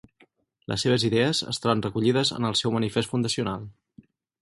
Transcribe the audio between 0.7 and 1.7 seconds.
Les seves idees es